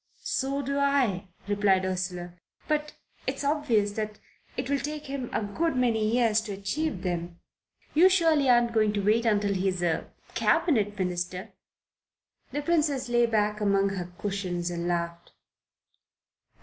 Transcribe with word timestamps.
"So 0.23 0.63
do 0.63 0.79
I," 0.79 1.27
replied 1.47 1.85
Ursula. 1.85 2.33
"But 2.67 2.93
it's 3.27 3.43
obvious 3.43 3.91
that 3.91 4.17
it 4.57 4.67
will 4.67 4.79
take 4.79 5.05
him 5.05 5.29
a 5.31 5.43
good 5.43 5.75
many 5.75 6.11
years 6.11 6.41
to 6.41 6.53
achieve 6.53 7.03
them. 7.03 7.39
You 7.93 8.09
surely 8.09 8.49
aren't 8.49 8.73
going 8.73 8.93
to 8.93 9.03
wait 9.05 9.27
until 9.27 9.53
he's 9.53 9.83
a 9.83 10.09
Cabinet 10.33 10.97
Minister." 10.97 11.51
The 12.51 12.63
Princess 12.63 13.09
lay 13.09 13.27
back 13.27 13.61
among 13.61 13.89
her 13.89 14.11
cushions 14.17 14.71
and 14.71 14.87
laughed. 14.87 15.33